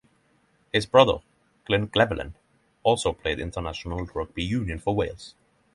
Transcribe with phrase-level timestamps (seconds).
[0.73, 1.19] His brother,
[1.65, 2.33] Glyn Llewellyn,
[2.81, 5.35] also played international rugby union for Wales.